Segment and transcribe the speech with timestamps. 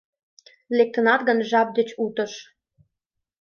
[0.77, 2.33] Лектынат гын жап деч утыш